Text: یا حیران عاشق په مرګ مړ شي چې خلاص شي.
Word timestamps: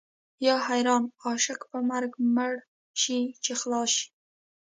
یا 0.45 0.55
حیران 0.67 1.03
عاشق 1.23 1.59
په 1.71 1.77
مرګ 1.89 2.11
مړ 2.35 2.53
شي 3.01 3.19
چې 3.43 3.51
خلاص 3.61 3.89
شي. 3.97 4.07